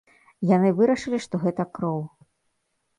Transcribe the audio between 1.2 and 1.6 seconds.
што